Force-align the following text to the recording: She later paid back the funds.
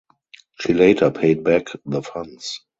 She 0.59 0.73
later 0.73 1.11
paid 1.11 1.43
back 1.43 1.65
the 1.85 2.01
funds. 2.01 2.61